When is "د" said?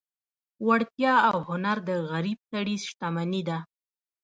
1.89-1.91